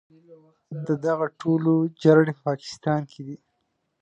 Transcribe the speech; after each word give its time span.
د 0.87 0.89
دغو 1.05 1.25
ټولو 1.39 1.73
جرړې 2.03 2.31
په 2.37 2.41
پاکستان 2.49 3.01
کې 3.11 3.21
دي. 3.27 3.37